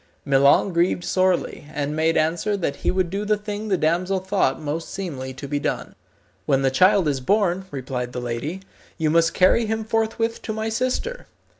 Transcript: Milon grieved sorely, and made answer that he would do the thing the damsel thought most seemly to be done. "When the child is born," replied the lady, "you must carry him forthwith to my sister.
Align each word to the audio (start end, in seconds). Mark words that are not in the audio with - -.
Milon 0.25 0.73
grieved 0.73 1.03
sorely, 1.03 1.67
and 1.71 1.95
made 1.95 2.17
answer 2.17 2.57
that 2.57 2.77
he 2.77 2.89
would 2.89 3.11
do 3.11 3.23
the 3.23 3.37
thing 3.37 3.67
the 3.67 3.77
damsel 3.77 4.17
thought 4.17 4.59
most 4.59 4.89
seemly 4.89 5.31
to 5.35 5.47
be 5.47 5.59
done. 5.59 5.93
"When 6.47 6.63
the 6.63 6.71
child 6.71 7.07
is 7.07 7.19
born," 7.21 7.65
replied 7.69 8.11
the 8.11 8.19
lady, 8.19 8.61
"you 8.97 9.11
must 9.11 9.35
carry 9.35 9.67
him 9.67 9.83
forthwith 9.83 10.41
to 10.41 10.53
my 10.53 10.69
sister. 10.69 11.27